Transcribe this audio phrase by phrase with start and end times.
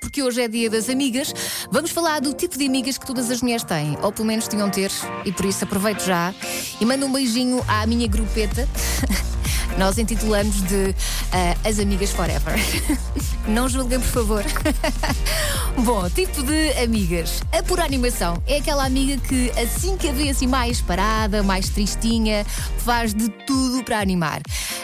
[0.00, 1.34] Porque hoje é dia das amigas,
[1.70, 4.70] vamos falar do tipo de amigas que todas as mulheres têm, ou pelo menos tinham
[4.70, 4.90] ter,
[5.22, 6.34] e por isso aproveito já
[6.80, 8.66] e mando um beijinho à minha grupeta.
[9.76, 12.54] Nós intitulamos de uh, As Amigas Forever.
[13.46, 14.44] Não julguem, por favor.
[15.84, 17.42] Bom, tipo de amigas.
[17.52, 21.68] A pura animação é aquela amiga que, assim que a vê assim mais parada, mais
[21.68, 22.44] tristinha,
[22.78, 24.40] faz de tudo para animar.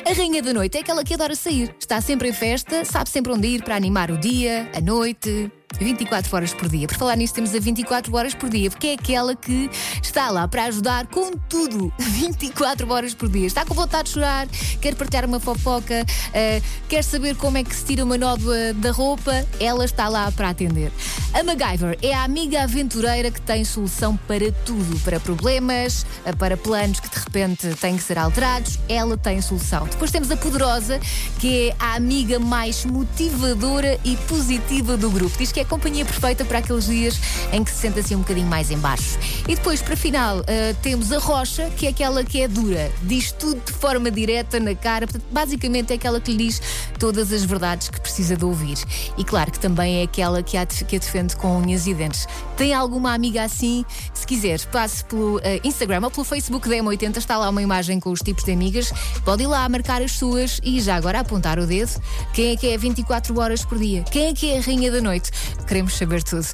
[0.08, 1.74] A rainha da noite é aquela que adora sair.
[1.78, 6.34] Está sempre em festa, sabe sempre onde ir para animar o dia, a noite, 24
[6.34, 6.88] horas por dia.
[6.88, 9.70] Por falar nisso, temos a 24 horas por dia, porque é aquela que
[10.02, 11.92] está lá para ajudar com tudo.
[11.98, 13.46] 24 horas por dia.
[13.46, 14.48] Está com vontade de chorar,
[14.80, 18.90] quer partilhar uma fofoca, uh, quer saber como é que se tira uma nódoa da
[18.90, 20.90] roupa, ela está lá para atender.
[21.32, 26.56] A MacGyver é a amiga aventureira que tem solução para tudo, para problemas, uh, para
[26.56, 29.86] planos que de repente têm que ser alterados, ela tem solução.
[29.86, 30.98] Depois temos a Poderosa,
[31.38, 35.36] que é a amiga mais motivadora e positiva do grupo.
[35.36, 37.20] Diz que é a companhia perfeita para aqueles dias
[37.52, 39.18] em que se sente assim um bocadinho mais em baixo.
[39.46, 40.44] E depois, para final, uh,
[40.82, 44.74] temos a Rocha, que é aquela que é dura, diz tudo de forma direta na
[44.74, 46.60] cara, basicamente é aquela que lhe diz
[46.98, 48.78] todas as verdades que precisa de ouvir.
[49.16, 52.26] E claro que também é aquela que a, que a defende com unhas e dentes.
[52.56, 53.84] Tem alguma amiga assim?
[54.12, 58.00] Se quiser, passe pelo uh, Instagram ou pelo Facebook da M80, está lá uma imagem
[58.00, 58.92] com os tipos de amigas.
[59.24, 61.90] Pode ir lá marcar as suas e já agora apontar o dedo.
[62.32, 64.02] Quem é que é 24 horas por dia?
[64.04, 65.30] Quem é que é a rainha da noite?
[65.66, 66.46] Queremos saber tudo.